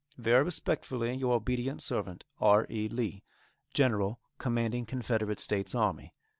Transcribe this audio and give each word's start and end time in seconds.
Very 0.17 0.43
respectfully, 0.43 1.13
Your 1.15 1.35
obedient 1.35 1.83
servant, 1.83 2.23
R. 2.39 2.65
E. 2.71 2.89
LEE, 2.89 3.23
General 3.75 4.19
Commanding 4.39 4.87
Confederate 4.87 5.39
States 5.39 5.75
Army. 5.75 6.15